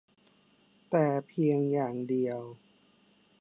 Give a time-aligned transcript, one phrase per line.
[0.89, 2.39] แต่เพียงอย่างเดียว